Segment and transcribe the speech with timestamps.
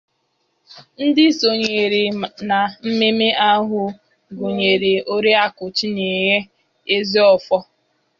[1.05, 2.01] Ndị sonyere
[2.47, 3.81] na mmemme ahụ
[4.37, 6.37] gụnyere Oriakụ Chinyere
[6.95, 7.61] Ezeofor